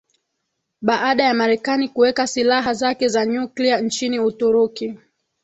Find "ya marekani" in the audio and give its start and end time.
1.23-1.89